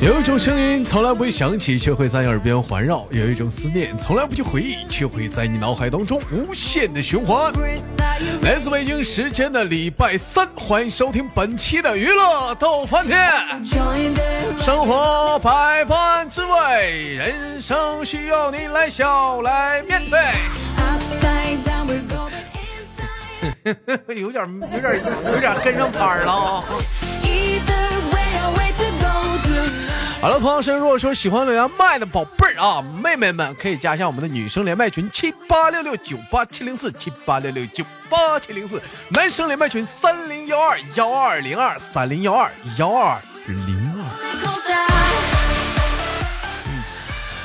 [0.00, 7.52] 有一种声音从来不会响起，却会在耳边环绕；有一种思念从来不去回忆，却会在你脑海当中无限的循环。
[8.42, 13.28] 来自北京时间的礼拜三，欢迎收听本期的娱乐逗翻天。
[14.60, 20.20] 生活百般滋味，人生需要你来笑来面对。
[24.16, 26.64] 有点有点有点跟上拍了啊！
[30.20, 44.04] 好了，同样是如果说喜欢连麦的宝贝儿啊，妹妹们可以加一下我们的女生连麦群七八六六九八七零四七八六六九八七零四，男生连麦群三零幺二幺二零二三零幺二幺二零二。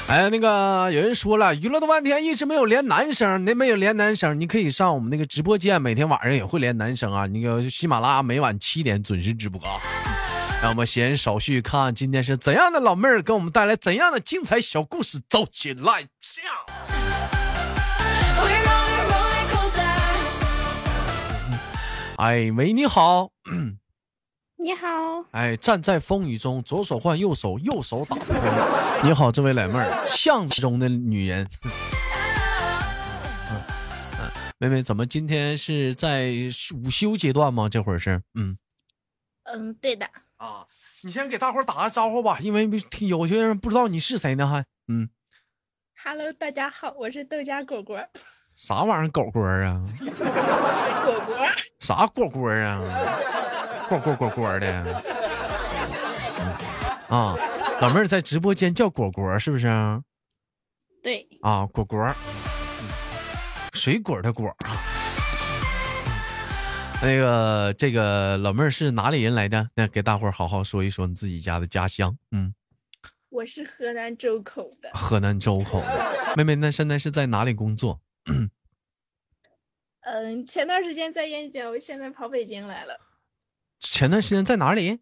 [0.08, 7.28] 哎，那个有人说了，娱乐的半天一直没有连男生，那没有连男生，你可以上我们那个直播间，每天晚上也会连男生啊。
[7.28, 9.80] 那个喜马拉雅每晚七点准时直播啊。
[10.64, 16.08] 让我们闲少叙，看今天是怎样的老妹儿给我们带来怎样的精彩小故事，走起来！
[22.16, 23.31] 哎喂，你好。
[24.56, 24.88] 你好。
[25.31, 28.16] 哎，站在风雨中，左手换右手，右手打。
[29.03, 31.45] 你好，这位老妹儿，巷子中的女人。
[34.59, 36.31] 妹妹，怎么今天是在
[36.81, 37.67] 午休阶段吗？
[37.67, 38.22] 这会儿是？
[38.36, 38.58] 嗯
[39.44, 40.09] 嗯，对的。
[40.44, 40.66] 啊，
[41.05, 45.09] 你先给大伙打个招呼吧，因为有些人不知道你是谁呢，还嗯。
[46.03, 47.97] Hello，大家好，我是豆家果果。
[48.58, 49.81] 啥玩意儿果果 啊？
[51.05, 51.47] 果果。
[51.80, 52.81] 啥果果啊？
[53.88, 55.02] 果果果果的。
[57.07, 57.33] 啊，
[57.80, 59.67] 老妹儿在直播间叫果果是不是？
[61.02, 61.25] 对。
[61.41, 62.13] 啊，果果。
[63.72, 64.92] 水果的果啊。
[67.04, 69.68] 那个，这个老妹儿是哪里人来着？
[69.76, 72.18] 那给大伙儿好好说一说你自己家的家乡。
[72.31, 72.56] 嗯，
[73.28, 74.90] 我是河南周口的。
[74.94, 75.84] 河南周口，
[76.38, 78.00] 妹妹，那现在是在哪里工作？
[80.06, 82.97] 嗯，前段时间在燕郊，现在跑北京来了。
[83.81, 85.00] 前段时间在哪里？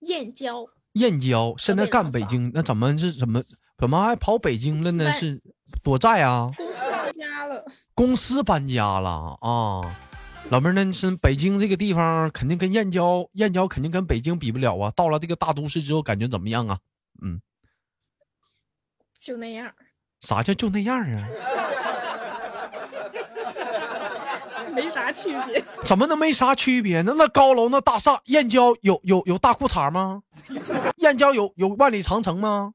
[0.00, 0.66] 燕郊。
[0.94, 3.40] 燕郊，现在干北京，那怎么是怎么
[3.78, 5.12] 怎么还跑北京了呢？
[5.12, 5.40] 是
[5.84, 6.50] 躲债啊？
[6.56, 7.64] 公司搬家了。
[7.94, 9.96] 公司搬家了啊。
[10.54, 14.88] 老妹儿，那是北京这个地方，肯定跟燕郊，燕郊肯定跟北京比不了啊。
[14.94, 16.78] 到了这个大都市之后，感觉怎么样啊？
[17.20, 17.40] 嗯，
[19.12, 19.74] 就那样。
[20.20, 21.26] 啥叫就那样啊？
[24.72, 25.64] 没啥区别。
[25.84, 27.16] 怎么能没啥区别呢？
[27.18, 30.22] 那高楼那大厦，燕郊有有有大裤衩吗？
[30.98, 32.74] 燕郊有有万里长城吗？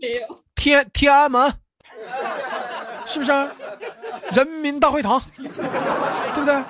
[0.00, 0.42] 没有。
[0.56, 1.54] 天天安门，
[3.06, 3.30] 是不是？
[4.32, 5.48] 人民大会堂， 对
[6.34, 6.62] 不对？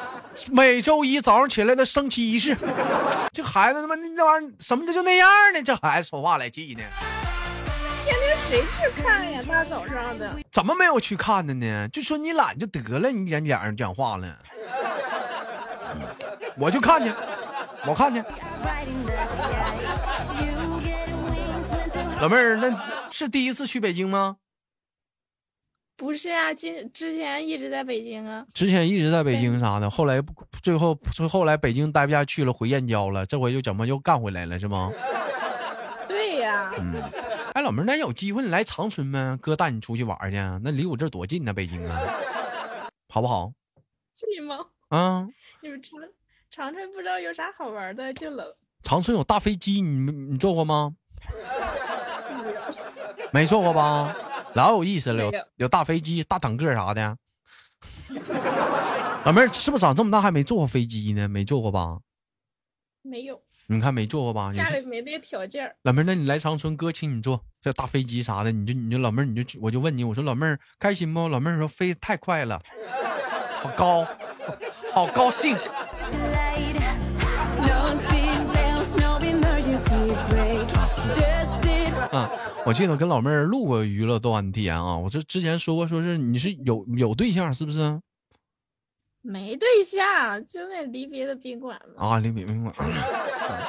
[0.50, 2.56] 每周一早上起来的升旗仪式，
[3.32, 5.62] 这孩子他妈那玩意儿，什么叫就那样呢？
[5.62, 6.82] 这孩子说话来气呢。
[8.02, 9.42] 天天谁去看呀？
[9.46, 11.86] 大早上的，怎么没有去看的呢？
[11.92, 14.38] 就说你懒就得了，你讲讲讲话了。
[16.56, 17.12] 我就看去，
[17.86, 18.22] 我看去。
[22.20, 22.70] 老妹儿，那
[23.10, 24.36] 是第一次去北京吗？
[26.00, 28.42] 不是啊，今之前一直在北京啊。
[28.54, 30.18] 之前一直在北京啥的，后来
[30.62, 33.26] 最后最后来北京待不下去了，回燕郊了。
[33.26, 34.90] 这回又怎么又干回来了是吗？
[36.08, 36.72] 对呀。
[36.78, 36.94] 嗯。
[37.52, 40.38] 哎，老妹儿，那有机会你来长春呗，哥带你出去玩去。
[40.64, 42.00] 那离我这多近呢，北京啊，
[43.12, 43.52] 好不好？
[44.14, 44.56] 近吗？
[44.88, 45.28] 啊。
[45.60, 46.00] 你们长
[46.50, 48.46] 长春不知道有啥好玩的，就冷。
[48.82, 50.94] 长春有大飞机，你你坐过吗？
[53.32, 54.16] 没坐过吧？
[54.54, 57.16] 老有意思了，有有大飞机、大坦克啥的。
[59.24, 61.28] 老妹儿是不是长这么大还没坐过飞机呢？
[61.28, 61.98] 没坐过吧？
[63.02, 63.40] 没有。
[63.68, 64.50] 你看没坐过吧？
[64.52, 65.70] 家里没那条件。
[65.82, 71.28] 老妹儿，那你来长春，哥请你坐这大飞机啥的，你就你就老妹儿，你就我就问你，我说老妹儿开心不？
[71.28, 72.60] 老妹儿说飞太快了，
[73.62, 74.06] 好高，
[74.92, 75.56] 好高兴。
[82.66, 84.96] 我记得跟老妹儿录过娱乐多完天啊！
[84.96, 88.00] 我这之前说过，说是你是有有对象是不是？
[89.22, 92.08] 没对象，就那离别的宾馆嘛。
[92.08, 92.74] 啊，离别宾馆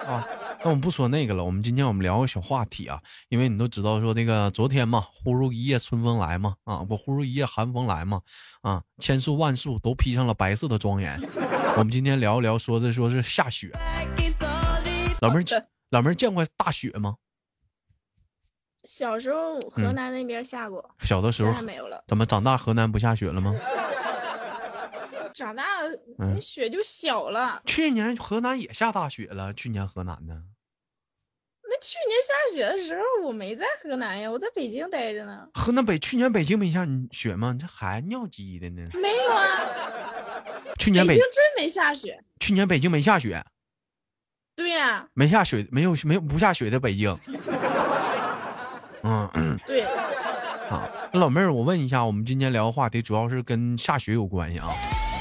[0.07, 0.25] 啊！
[0.63, 8.21] 那我们不说那个了，我们今天我们聊个小话题啊，因为你都知道说那个昨天嘛，忽如一夜春风来嘛，啊，不忽如一夜寒风来嘛，
[8.61, 11.19] 啊，千树万树都披上了白色的庄严。
[11.77, 13.71] 我们今天聊一聊，说的说是下雪。
[15.21, 17.15] 老妹儿，老妹儿见过大雪吗？
[18.83, 22.04] 小时候河南那边下过，小的时候没有了。
[22.07, 23.56] 怎么长大河南不下雪了吗？
[25.33, 27.62] 长大了，那雪就小了。
[27.66, 29.54] 去年河南也下大雪了。
[29.54, 30.42] 去年河南的
[31.81, 35.48] 去年下雪的时候，我没在河南呀，我在北京待着呢。
[35.54, 37.54] 河南北去年北京没下雪吗？
[37.54, 38.88] 你这还尿急的呢？
[39.01, 39.94] 没有啊，
[40.78, 42.24] 去年北北京真没下雪。
[42.39, 43.44] 去年北京没下雪，
[44.56, 47.18] 对呀、没下雪，没有没有不下雪的北京。
[49.03, 49.81] 嗯 对，
[50.69, 54.68] 啊，那老妹儿，我问一下，我们今天聊的话题主要是跟下雪有关系啊。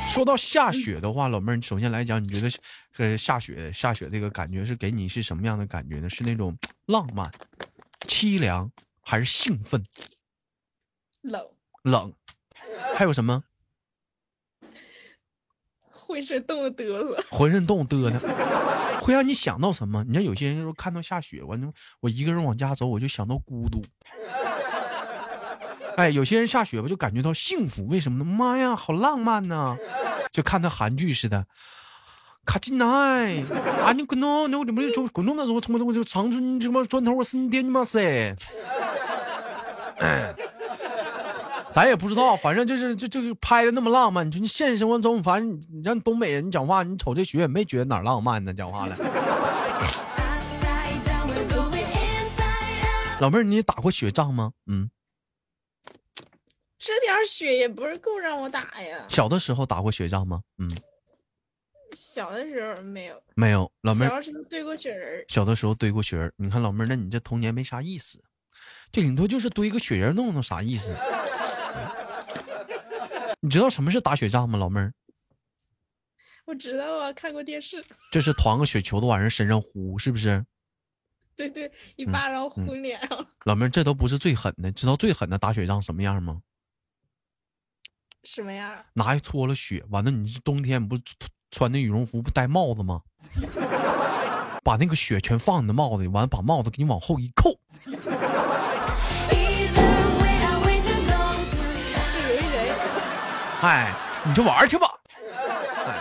[0.09, 2.50] 说到下雪的话，老妹儿，你首先来讲，你觉得
[2.99, 6.09] 呃下雪下雪这个感觉是给你是什么样的感觉呢？
[6.11, 6.56] 是那种
[6.87, 7.31] 浪漫、
[8.09, 8.71] 凄凉，
[9.03, 9.83] 还是兴奋、
[11.23, 11.47] 冷，
[11.83, 12.12] 冷？
[12.94, 13.44] 还有什么？
[16.11, 17.25] 浑身冻得嘚瑟。
[17.31, 18.29] 浑身冻得瑟，
[19.01, 20.05] 会让你想到什么？
[20.09, 23.81] 你像有些人说看到下雪，完了我一个人往家走，我就想到孤独。
[25.97, 28.25] 哎，有些人下雪吧，就感觉到幸福，为什么呢？
[28.25, 29.77] 妈呀，好浪漫呐、
[30.33, 31.47] 就看那韩剧似的。
[32.45, 32.87] 卡进来，
[33.85, 36.03] 啊你滚动，那我怎么就滚动那种什么东西？
[36.03, 38.35] 长春什么砖头，我是你爹你妈噻！
[41.72, 44.26] 咱也不知道，反正就是就这个拍的那么浪漫。
[44.26, 48.96] 你说你现实生活中，反正你让东北人讲话，你瞅这雪也没觉得哪浪漫呢，讲话了。
[53.20, 54.52] 老妹儿，你打过雪仗吗？
[54.67, 54.90] 嗯，
[56.78, 59.06] 这点雪也不是够让我打呀。
[59.08, 60.43] 小的时候打过雪仗吗？
[60.58, 60.69] 嗯，
[61.94, 63.70] 小的时候没有，没有。
[63.82, 65.25] 老妹儿，小的时候堆过雪人儿。
[65.28, 68.23] 小的时候堆过雪人儿，你看老妹儿，那你这童年没啥意思，
[68.90, 70.96] 这顶多就是堆个雪人弄弄，啥意思？
[73.40, 74.92] 你知道什么是打雪仗吗，老妹儿？
[76.46, 77.82] 我知道啊，看过电视。
[78.12, 80.44] 就是团个雪球子往人身上呼，是不是？
[81.37, 83.26] 对对，一嗯巴掌呼脸上。
[83.44, 86.42] 老妹儿，这都不是最狠的，知道最狠的打雪仗什么样吗？
[88.25, 88.84] 什么样？
[88.94, 90.98] 拿一搓了雪，完了你是冬天不
[91.50, 93.02] 穿那羽绒服不戴帽子吗？
[94.62, 97.60] 把那个雪全放你的帽子里，完了把帽子给你往后一扣，
[103.62, 103.93] 哎，
[104.27, 104.87] 你就玩去吧。
[105.87, 106.01] 哎，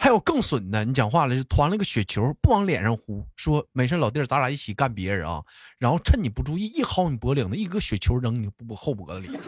[0.00, 5.42] 还有更损的，你讲话了，就团了个雪球，不往脸上呼，说没事，老弟儿，咱俩一起干别人啊。
[5.78, 9.38] 然后趁你不注意，一薅你脖领子，一个雪球扔你后脖子里。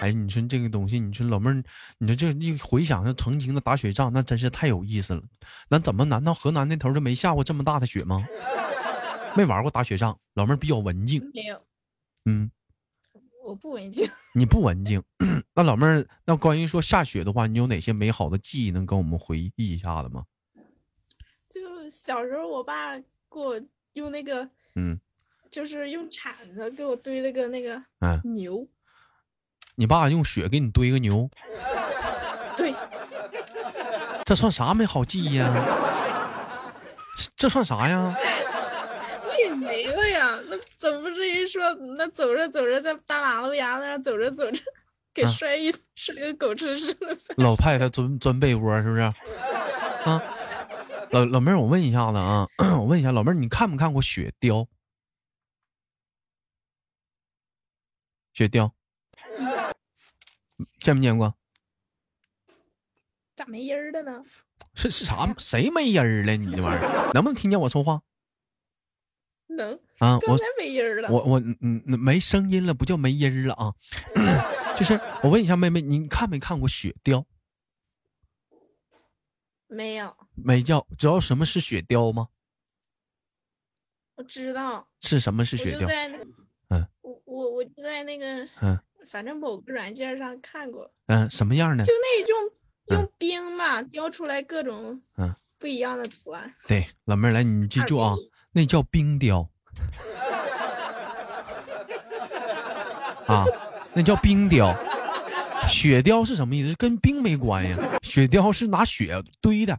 [0.00, 1.62] 哎，你说这个东西，你说老妹儿，
[1.98, 5.22] 你说这一回想着曾经的打雪仗，那真是太有意思了。
[5.68, 6.04] 那怎么？
[6.04, 8.24] 难道河南那头就没下过这么大的雪吗？
[9.36, 11.62] 没玩过打雪仗，老妹儿比较文静，没有，
[12.24, 12.50] 嗯，
[13.44, 14.08] 我不文静。
[14.34, 15.02] 你不文静。
[15.54, 20.24] 那老妹儿，那关于说下雪的话，你有哪些美好的记忆能跟我们回忆一下子吗？
[21.48, 23.60] 就小时候，我爸给我
[23.92, 24.98] 用那个，嗯
[25.50, 28.66] 就是用铲子给我堆了个那个嗯，牛。
[29.76, 31.30] 你爸用雪给你堆个牛，
[32.56, 32.74] 对，
[34.24, 35.52] 这算啥美好记忆呀？
[37.16, 38.14] 这这算啥呀？
[39.56, 40.40] 没了呀。
[40.48, 41.62] 那总不至于说，
[41.96, 44.62] 那走着走着在大马路牙子上走着走着，
[45.14, 47.16] 给啊摔一摔个狗吃屎的。
[47.42, 49.00] 老太太钻钻被窝是不是？
[49.00, 50.22] 啊，
[51.10, 52.46] 老老妹儿，我问一下子啊，
[52.78, 54.68] 我问一下老妹儿，你看没看过雪雕？
[58.32, 58.72] 雪雕，
[60.80, 61.34] 见没见过？
[63.34, 64.24] 咋没音儿的呢？
[64.74, 65.34] 是是啥？
[65.38, 66.36] 谁没音儿了？
[66.36, 68.02] 你这玩意儿能不能听见我说话
[69.56, 70.14] 能，啊？
[70.14, 71.10] 我刚才没音儿了。
[71.10, 73.74] 我我嗯嗯没声音了，不叫没音儿了啊。
[74.78, 77.26] 就是我问一下妹妹，你看没看过雪雕？
[79.68, 82.28] 没有，没叫，知道什么是雪雕吗？
[84.14, 85.88] 我知道，是什么是雪雕？
[86.68, 88.78] 嗯，我我我就在那个，嗯
[89.10, 91.84] 反正某个软件上看过，嗯，什么样的？
[91.84, 92.36] 就那种
[92.88, 96.52] 嗯用冰嘛雕出来各种嗯不一样的图案。
[96.68, 98.14] 对，老妹儿来，你记住啊，
[98.56, 99.46] 那叫冰雕
[103.26, 103.44] 啊，
[103.92, 104.74] 那叫冰雕。
[105.68, 106.74] 雪雕是什么意思？
[106.78, 109.78] 跟冰没关系，雪雕是拿雪堆的，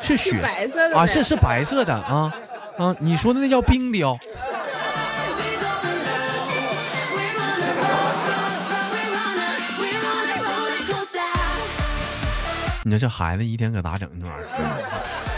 [0.00, 2.32] 是是雪白色的啊，是是白色的啊
[2.78, 4.18] 啊，你说的那叫冰雕。
[12.84, 15.31] 你说这孩子一天可咋整这玩意儿？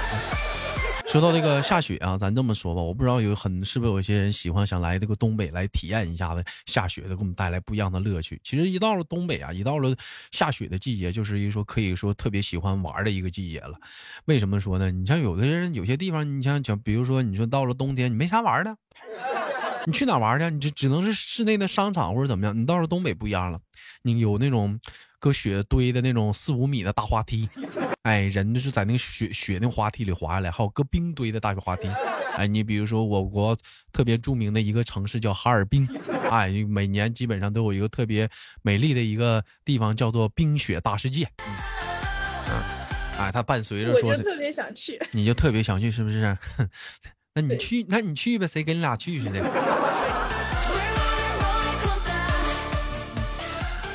[1.14, 8.40] 说到这个下雪啊，咱这么说吧，我不知道有很是不是有些人喜欢想来这个东北来体验一下子下雪的，给我们带来不一样的乐趣。
[8.42, 9.94] 其实一到了东北啊，一到了
[10.32, 13.78] 下雪的季节，就是一说可以说特别喜欢玩的一个季节了。
[14.24, 14.90] 为什么说呢？
[14.90, 18.76] 你像有的人有些地方，你像讲，比如说你说到了冬天，你没啥玩的，
[19.86, 20.50] 你去哪玩去？
[20.50, 22.60] 你就只能是室内的商场或者怎么样。
[22.60, 23.60] 你到了东北不一样了，
[24.02, 24.80] 你有那种
[25.24, 27.48] 搁雪堆的那种四五米的大滑梯，
[28.02, 31.88] 哎，人就是在那个雪雪那滑梯里滑下来，还有搁冰堆的大雪滑梯，
[32.36, 33.56] 哎，你比如说我国
[33.90, 35.88] 特别著名的一个城市叫哈尔滨，
[36.30, 38.28] 哎，每年基本上都有一个特别
[38.60, 42.60] 美丽的一个地方叫做冰雪大世界，嗯，
[43.18, 46.36] 哎，它伴随着说，我就特别想去，你就特别想去是不是？
[47.32, 49.40] 那你去，那你去呗，谁跟你俩去似的？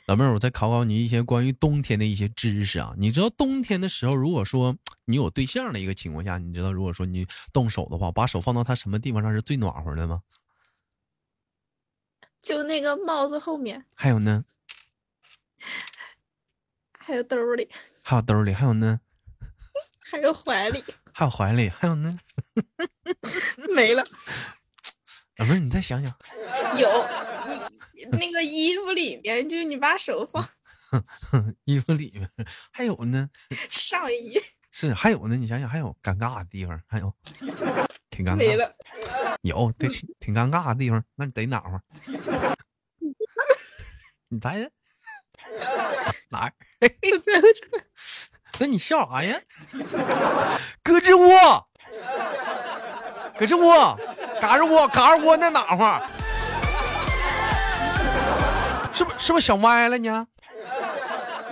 [0.09, 2.95] 老妹儿，我再考考你一些关于冬天的一些知识啊！
[2.97, 4.75] 你知道冬天的时候，如果说
[5.05, 10.23] 你有对象的一个情况下，你知道如果说你动手的话，把手放到他什么地方上是最暖和的吗？
[12.41, 13.85] 就那个帽子后面。
[13.93, 14.45] 还有呢？
[16.97, 17.69] 还有兜里。
[18.01, 18.99] 还有兜里，还有呢？
[20.11, 20.83] 还有怀里。
[21.13, 22.11] 还有怀里，还有呢？
[23.75, 24.03] 没了。
[25.39, 26.13] 老妹儿，你再想想。
[26.77, 26.87] 有
[27.47, 28.07] 衣。
[28.11, 30.47] 那个衣服里面，就是你把手放
[31.65, 32.29] 衣服里面，
[32.71, 33.29] 还有呢。
[33.69, 34.39] 上衣
[34.71, 37.13] 是还有呢，你想想还有尴尬的地方，还有
[38.09, 38.35] 挺尴尬。
[38.35, 38.71] 没了。
[39.41, 41.79] 有对，挺挺尴尬的地方，那你得哪块？
[44.29, 44.69] 你猜？
[46.29, 46.53] 哪儿？
[48.59, 49.41] 那你笑啥呀？
[50.83, 51.69] 胳肢窝，
[53.37, 53.97] 胳肢窝，
[54.39, 56.01] 嘎肢窝，嘎肢窝那暖和？
[58.93, 60.27] 是不是不是想歪了呢？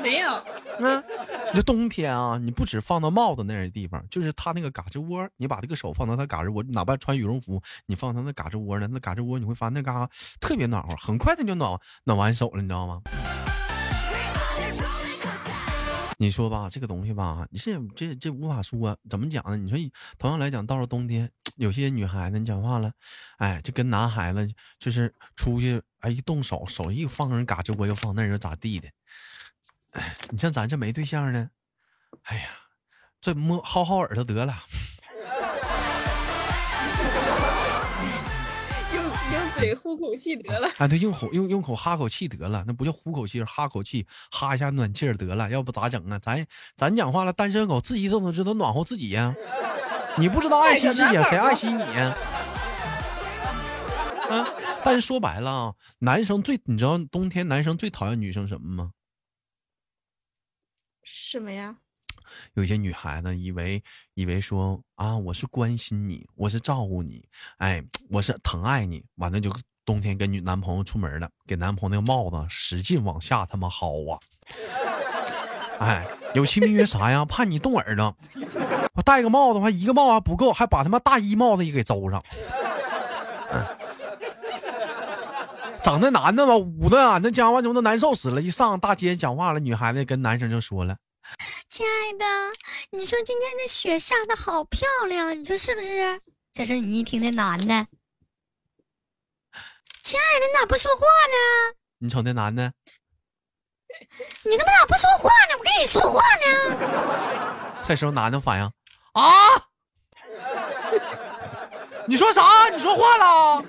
[0.01, 0.32] 没有。
[0.79, 1.03] 嗯，
[1.51, 10.08] 你这冬天啊，你不止放到帽子那儿地方，就是他那个嘎吱窝，你把这个手放到他嘎吱窝，哪怕穿羽绒服，你放他那嘎吱窝呢，那嘎吱窝你会发现那嘎
[10.39, 13.01] 特别暖和，很快他就暖暖完手了，你知道吗？
[16.19, 19.55] 你说吧，这个东西吧，你是这这无法说，怎么讲呢？
[19.55, 19.77] 你说
[20.17, 22.91] 同样来讲，到了冬天，有些女孩子你讲话了，
[23.38, 24.47] 哎，就跟男孩子
[24.79, 28.89] 就是出去，哎，一动手，手一放人嘎吱窝，又放那又咋地的？
[29.91, 31.51] 哎，你像咱这没对象呢，
[32.24, 32.50] 哎呀，
[33.21, 34.63] 这摸薅薅耳朵得了。
[39.60, 46.20] 嘴呼口气得了，啊，对，用口用用口哈口气得了，那不叫呼口气，哈口气，哈一下暖气得了，要不咋整啊？
[46.20, 46.46] 咱
[46.76, 49.36] 咱讲话了，单身狗自己都能知道暖和自己呀，
[50.18, 52.16] 你不知道爱惜自己，谁爱惜你呀？
[54.30, 54.48] 啊！
[54.84, 58.92] 但是说白了啊，男生最你知道冬天男生最讨厌女生什么吗？
[61.04, 61.78] 什么呀？
[62.53, 63.81] 有些女孩子以为
[64.13, 67.24] 以为说啊，我是关心你，我是照顾你，
[67.57, 69.51] 哎，我是疼爱你，完了就
[69.86, 74.19] 冬天跟女男朋友出门了，给男朋友那个帽子使劲往下他妈薅啊！
[75.79, 77.24] 哎，有其名曰啥呀？
[77.24, 78.15] 怕你冻耳朵，
[78.93, 82.24] 我戴个帽子还，一个帽子不够，还把他妈大衣帽子也给周上。
[85.84, 88.41] 整那男的吧，捂的那讲话就都难受死了。
[88.41, 90.98] 一上大街讲话了，女孩子跟男生就说了。
[91.69, 92.25] 亲爱的，
[92.91, 96.19] 你说今天的雪下的好漂亮，你说是不是？
[96.53, 97.88] 这是你一听那男的。
[100.03, 101.75] 亲爱的，你咋不说话呢？
[102.00, 102.63] 你瞅那男的，
[104.43, 105.55] 你他妈咋不说话呢？
[105.57, 106.46] 我跟你说话呢。
[107.88, 108.72] 这时候男的反应
[109.13, 109.50] 啊，
[112.07, 112.69] 你说啥？
[112.69, 113.62] 你说话了？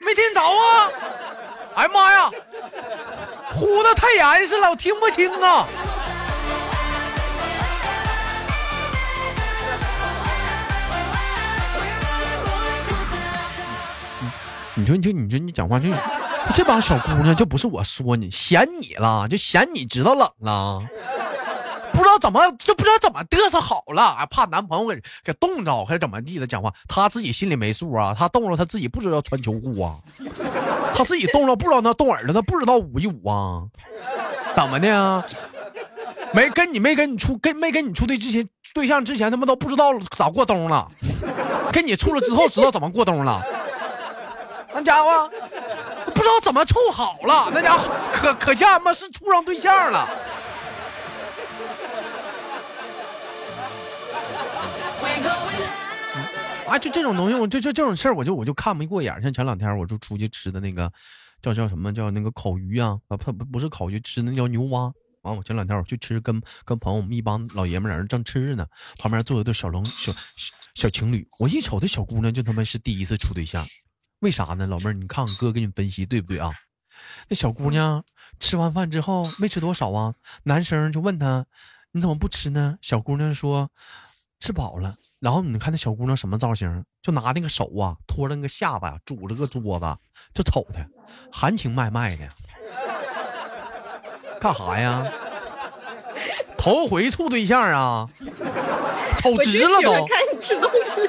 [0.00, 0.90] 没听着啊？
[1.76, 2.30] 哎呀妈呀，
[3.54, 5.66] 呼的太严实了，我听不清啊。
[14.78, 15.88] 你说，你就你说，你讲话就
[16.54, 20.82] 这帮小姑娘，就不是我说你，嫌你了，就嫌你知道冷了，
[21.92, 26.46] 不知道怎么就不知道怎么嘚瑟好了，还怕男朋友给给冻着，还是怎么地的？
[26.46, 29.94] 讲话她自己心里没数啊，她冻了她自己不知道穿秋裤啊，
[30.94, 33.62] 她自己冻了不知道那冻耳朵，她不知道捂一捂啊，
[34.54, 35.24] 怎么的？
[36.34, 39.86] 没跟你没跟你处跟没跟你处对之前对象之前，他们都不知道
[40.18, 40.86] 咋过冬了，
[41.72, 43.42] 跟你处了之后知道怎么过冬了。
[44.76, 45.26] 那家伙
[46.04, 50.06] 不知道怎么处好了，那家伙可可见嘛是处上对象了。
[56.68, 59.18] 啊，就这种东西，我就就这种事儿，我就我就看没过眼。
[59.22, 60.92] 像前两天我就出去吃的那个
[61.40, 64.92] 叫叫什么叫那个烤鱼啊，啊不不不是烤鱼，吃那叫牛蛙。
[65.22, 68.66] 完我前两天我去吃，跟跟朋友们一帮老爷们在那正吃着呢，
[68.98, 70.12] 旁边坐一对小龙小
[70.74, 71.26] 小情侣。
[71.38, 73.64] 我一瞅这小姑娘，就他妈是第一次处对象。
[74.26, 74.92] 为啥呢，老妹儿？
[74.92, 76.50] 你看哥给你分析对不对啊？
[77.28, 78.02] 那小姑娘
[78.40, 81.46] 吃完饭之后没吃多少啊，男生就问她
[81.94, 83.70] ：“你怎么不吃呢？”小姑娘说
[84.40, 86.84] ：“吃饱了。”然后你看那小姑娘什么造型？
[87.00, 89.96] 就拿那个手啊托着那个下巴，拄着个桌子，
[90.34, 90.84] 就瞅她，
[91.30, 92.28] 含情脉脉的。
[94.40, 95.06] 干啥呀？
[96.58, 98.08] 头回处对象啊？
[99.22, 101.00] 瞅直了都看你吃东西。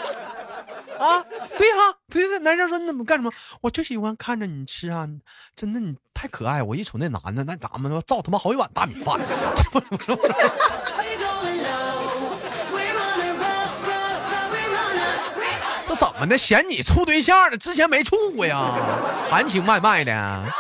[1.00, 1.24] 啊！
[1.58, 3.30] 对呀、对对，男生说你怎么干什么？
[3.62, 5.06] 我就喜欢看着你吃啊！
[5.56, 9.20] 真的你太可爱，我一瞅那男的，那咱们造他妈好几碗大米饭，
[15.88, 16.38] 这怎么的？
[16.38, 17.58] 嫌你处对象了？
[17.58, 18.72] 之前没处过呀，
[19.30, 20.16] 含情脉脉的。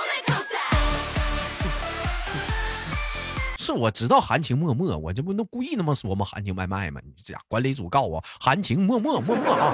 [3.58, 6.26] 是我知道含情脉脉，我这不都故意那么说吗？
[6.26, 7.00] 含情脉脉吗？
[7.06, 9.74] 你这家管理组告我含情脉脉脉脉啊！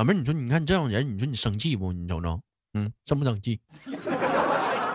[0.00, 1.92] 老妹儿，你说你看这种人，你说你生气不？
[1.92, 2.40] 你瞅瞅，
[2.72, 3.60] 嗯，生不生气？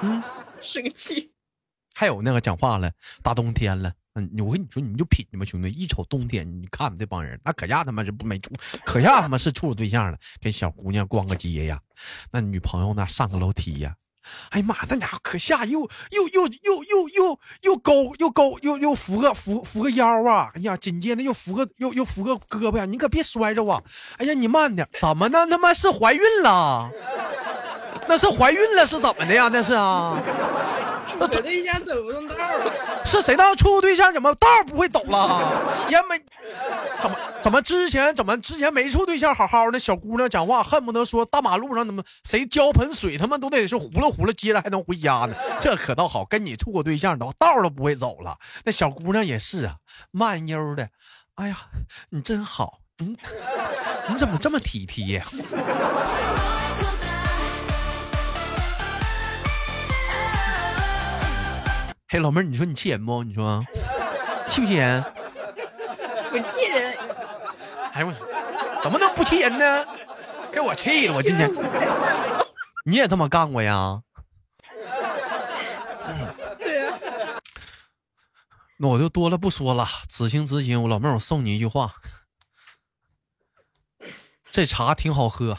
[0.02, 0.24] 嗯
[0.64, 1.32] 生气，
[1.94, 8.52] 还有那个讲话了，大冬天了，嗯，我跟你说，你就品去吧，兄弟，一瞅冬天，你看吧这帮人，那可下他妈是不没处，
[8.84, 11.80] 可下他妈是处了对象了，跟小姑娘逛个街呀，
[12.32, 13.96] 那女朋友呢上个楼梯呀，
[14.50, 23.82] 哎呀妈，那家伙可吓又又又又又又又勾又勾又又扶个扶扶个腰啊，哎呀，紧接着又扶个又又扶个胳膊呀，你可别摔着啊，
[24.18, 25.46] 哎呀，你慢点，怎么呢？
[25.48, 26.90] 他妈是怀孕了？
[28.08, 29.50] 那是怀孕了是怎么的呀？
[29.52, 30.22] 那是啊。
[31.08, 32.72] 处个对象走不动道了。
[33.06, 35.64] 是谁当处对象怎么道不会走了？
[35.70, 36.20] 之前没
[37.02, 45.36] 怎么怎么之前怎么之前没处对象好好的小姑娘讲话恨不得说大马路上怎么谁浇盆水他们都得是呼噜呼噜接着还能回家呢？
[45.60, 48.38] 这可倒好，跟你处过对象都道都不会走了。
[48.64, 49.76] 那小姑娘也是啊，
[50.12, 50.90] 慢悠的，
[51.36, 51.58] 哎呀，
[52.10, 53.18] 你真好，你
[54.10, 55.26] 你怎么这么体贴呀？
[62.08, 63.24] 嘿，老妹儿，你说你气人不？
[63.24, 63.64] 你说
[64.50, 65.04] 气不气人？
[66.36, 66.98] 不气人，
[67.94, 68.14] 哎呦我，
[68.84, 69.86] 怎么能不气人呢？
[70.52, 71.50] 给我气的，我今天
[72.84, 74.02] 你也这么干过呀？
[76.60, 77.00] 对啊，
[78.78, 81.94] 那我就多了不说了，此情此景，我老妹儿，我送你一句话，
[84.52, 85.58] 这茶挺好喝。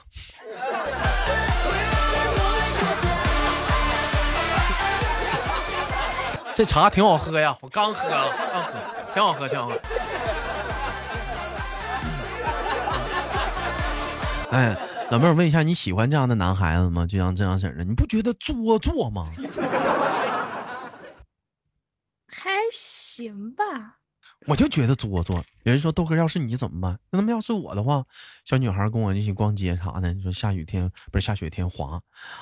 [6.55, 8.73] 这茶挺好喝呀，我刚喝，刚喝，
[9.15, 9.81] 挺好喝，挺好喝。
[14.57, 14.75] 哎，
[15.11, 17.05] 老妹儿，我问一下，你喜欢这样的男孩子吗？
[17.07, 19.29] 就像这样式的，你不觉得做作吗？
[22.27, 23.99] 还行吧。
[24.47, 25.37] 我就觉得做作。
[25.65, 26.99] 有人说豆哥，要是你怎么办？
[27.11, 28.03] 那他妈要是我的话，
[28.47, 32.01] 小女孩跟我一起逛街啥的，你说下雨天不是下雪天滑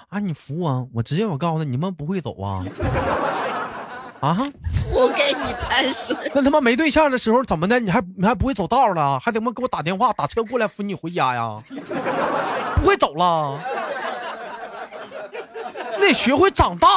[0.08, 0.20] 啊？
[0.20, 2.64] 你扶我，我直接我告诉他，你们不会走啊？
[4.20, 4.36] 啊？
[4.92, 6.16] 活该你单身。
[6.34, 7.80] 那他妈没对象的时候怎么的？
[7.80, 9.18] 你还你还不会走道了？
[9.18, 11.56] 还得妈给我打电话打车过来扶你回家呀？
[12.76, 13.58] 不会走了？
[15.98, 16.88] 那得学会长大。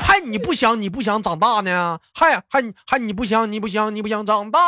[0.00, 1.98] 还你不想你不想长大呢？
[2.14, 4.60] 还还还你不想你不想你不想长大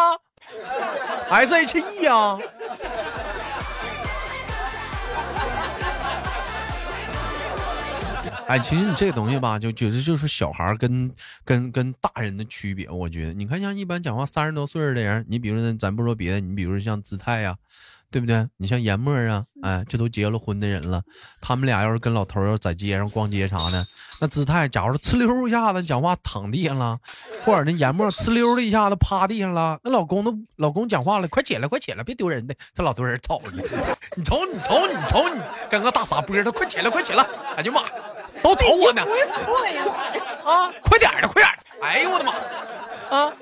[1.30, 2.38] ？S H E 呀、
[8.48, 11.10] 哎，其实你这个东西吧，就觉得就是小孩跟
[11.44, 12.88] 跟跟大人的区别。
[12.88, 17.54] 我觉得，你看像一般讲话三十多岁的人，你比如说咱不说别的，你比如说像姿态呀、
[18.10, 18.48] 对不对？
[18.56, 21.02] 你像研墨啊，哎，这都结了婚的人了，
[21.42, 23.86] 他们俩要是跟老头要在街上逛街啥的，
[24.22, 26.98] 那姿态，假如说呲溜一下子讲话躺地上了，
[27.44, 33.50] 或者那研墨呲溜的一下子趴地上了，那老公都老公讲话了，快起来，快起来，别丢人的，这老多人 瞅着，
[34.16, 37.22] 你瞅你瞅你瞅你，跟个大傻波似的，快起来，快起来，
[37.56, 37.82] 哎呀妈，
[38.42, 39.02] 都瞅我呢。
[40.44, 41.86] 啊，快点儿的，快点儿的！
[41.86, 42.32] 哎呦我的妈！
[43.16, 43.32] 啊，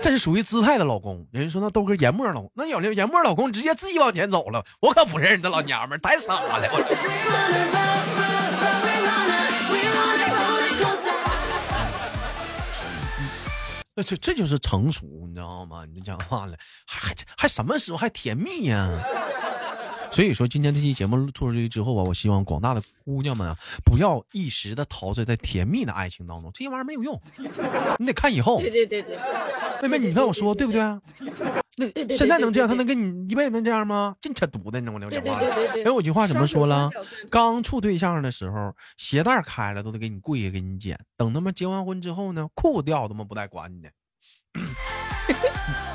[0.00, 1.26] 这是属于姿态的老公。
[1.32, 6.62] 有人说那豆哥研墨老公，那有的研墨老公直接自己往前走了，我可不认识这老娘们儿，太傻了。
[13.94, 15.84] 那这这就是成熟，你知道吗？
[15.86, 18.88] 你这讲话了，还还还什么时候还甜蜜呀、
[20.12, 27.18] 所以说，今天这期节目做出去之后啊，我希望广大的姑娘们啊，不要一时的陶醉在甜蜜的爱情当中，这些玩意儿没有用，
[27.98, 28.58] 你得看以后。
[28.58, 29.16] 对对对对，
[29.80, 30.80] 妹妹，你看我说对不对？
[31.78, 34.14] 那现在能这样，他能跟你一辈子能这样吗？
[34.20, 35.00] 净扯犊子，你知道吗？
[35.08, 36.90] 对对对对对哎，我句话怎么说了？
[37.30, 43.90] 刚处对象的时候，鞋带开了都得给你跪下给你捡，等他妈结完婚之后呢，裤子掉他妈不带管你的。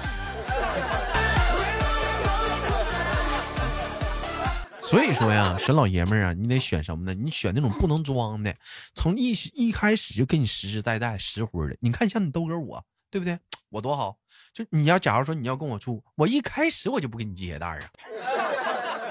[4.88, 7.14] 所以说呀，选老爷们儿啊，你得选什么呢？
[7.14, 8.56] 你选那种不能装的，
[8.94, 11.76] 从一一开始就跟你实实在在实惠的。
[11.82, 13.38] 你看像你豆哥我，对不对？
[13.70, 14.16] 我多好，
[14.54, 17.80] 就你要假如说你要跟我处，我一开始我就不给你系鞋带啊，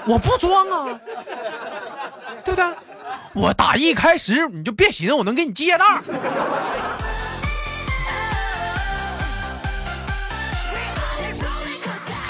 [0.07, 0.99] 我不装啊，
[2.43, 2.65] 对不对？
[3.35, 6.01] 我打一开始你就别寻思我能给你系鞋带。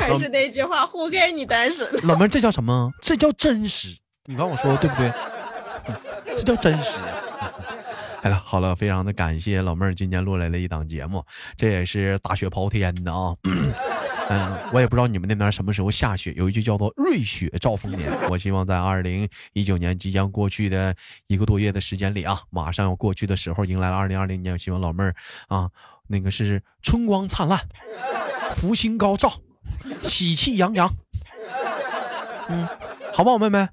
[0.07, 1.87] 还是那句话，活该你单身。
[2.07, 2.91] 老妹儿，这叫什么？
[3.01, 3.97] 这叫真实。
[4.25, 5.11] 你刚我说的对不对？
[6.35, 6.97] 这叫真实。
[8.23, 11.23] 哎了，好了，非常的感谢老妹儿今天录来了一档节目，
[11.55, 13.35] 这也是大雪刨天的啊。
[14.29, 18.11] 嗯，我也不知道你们那边什么时候下雪，有一句叫做“瑞雪兆丰年”。
[18.29, 20.93] 我希望在二零一九年即将过去的
[21.27, 24.59] 一个多月的时间里啊，马上要过去的时候，迎来了二零二零年。
[24.59, 25.15] 希望老妹儿
[25.47, 25.69] 啊，
[26.07, 27.57] 那个是春光灿烂，
[28.53, 29.31] 福星高照，
[30.07, 30.89] 喜气洋洋。
[32.49, 32.67] 嗯，
[33.13, 33.67] 好不好，妹妹？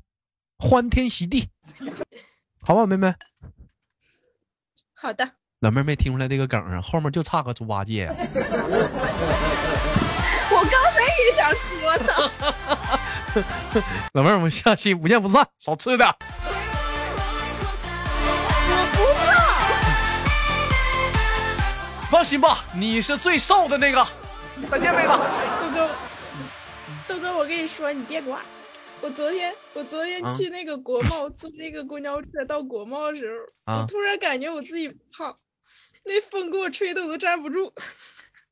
[0.58, 1.48] 欢天喜地，
[2.62, 3.14] 好不好，妹妹？
[4.94, 5.28] 好的，
[5.60, 8.08] 老妹儿没听出来这个梗啊，后面就差个猪八戒。
[10.50, 12.08] 我刚才也想说呢。
[14.14, 16.08] 老妹儿，我们下期不见不散，少吃点。
[18.70, 18.98] 我不
[22.08, 24.06] 胖，放心吧，你是最瘦的那个。
[24.70, 25.12] 再见，妹子。
[27.36, 28.42] 我跟你说，你别管。
[29.00, 33.28] 我昨天，我昨天啊去那个国贸、坐那个公交车到国贸的时
[33.66, 35.36] 候，啊我突然感觉我自己胖，
[36.04, 37.72] 那风给我吹的我都站不住。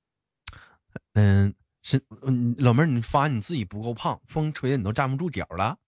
[1.15, 5.79] 嗯，是，嗯，老妹儿，你发现你自己不够胖，风吹的你都站不住脚了。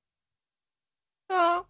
[1.26, 1.60] 啊，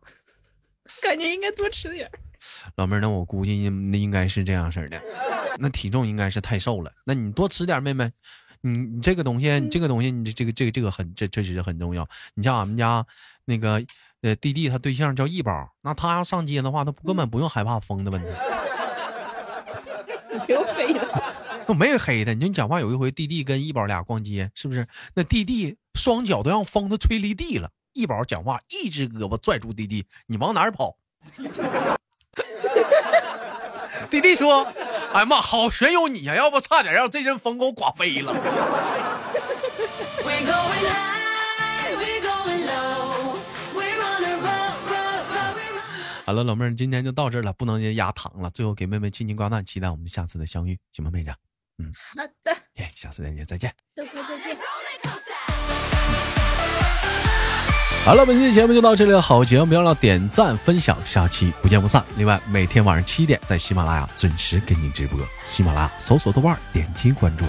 [1.03, 2.19] 感觉应该多吃点儿。
[2.77, 5.03] 老妹儿，那我估计那应该是这样式儿的，
[5.59, 6.93] 那体重应该是太瘦了。
[7.07, 8.11] 那你多吃点，妹妹。
[8.67, 12.09] 你你这个东西，你这个东西，你这这个这个这个很这确实很重要。
[12.35, 13.05] 你像俺们家
[13.45, 13.85] 那个
[14.23, 18.29] 呃弟弟，他对象叫易宝，那他要上街的话，他根本不用害怕风的问题。
[20.47, 21.35] 别黑了，
[21.67, 24.87] 我没有黑的，你说你讲话有一回，弟弟跟一宝俩逛街，是不是？
[25.15, 30.97] 那弟弟双脚都让风都吹离地了，一宝讲话一只胳膊拽住弟弟，你往哪儿跑？
[34.11, 34.63] 弟弟说
[35.13, 38.33] ：“哎呀妈，好悬有你啊，要不差点让这阵风给我刮飞了。
[40.23, 43.37] We're going high, we're going low.
[43.75, 48.51] We're on a roll, roll, roll, we're on ”好了，老妹儿，今天就到这儿了，不能压糖了。
[48.51, 51.33] 最后给妹妹轻轻挂断，期待我们下次的相遇，行吗，妹子？
[51.79, 53.75] 嗯好的，耶，下次再见，再见。
[53.97, 54.54] 豆哥再见。
[58.05, 62.05] 好了，本期节目就到这里了，好节目别忘点赞分享，下期不见不散。
[62.19, 67.47] 另外，每天晚上七点在喜马拉雅准时给您直播，喜马拉雅搜索豆瓣，点击关注。